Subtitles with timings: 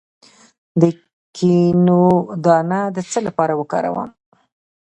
[0.81, 0.83] د
[1.37, 2.03] کینو
[2.45, 4.09] دانه د څه لپاره وکاروم؟